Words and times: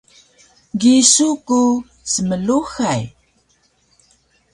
gisu 0.81 1.27
ku 1.47 1.61
smluhay 2.13 3.01